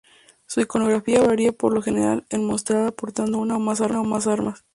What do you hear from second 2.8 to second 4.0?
portando una o más